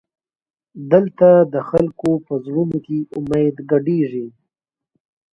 دلته 0.91 1.29
د 1.53 1.55
خلکو 1.69 2.09
په 2.25 2.33
زړونو 2.45 2.77
کې 2.85 2.97
امید 3.17 3.55
ګډېږي. 3.71 4.27